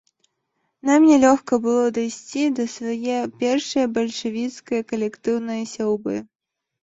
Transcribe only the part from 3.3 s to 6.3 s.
першае бальшавіцкае калектыўнае сяўбы.